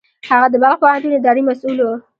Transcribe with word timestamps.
هغه 0.29 0.47
د 0.51 0.55
بلخ 0.61 0.75
پوهنتون 0.81 1.11
اداري 1.15 1.41
مسوول 1.47 1.79
و. 1.81 1.87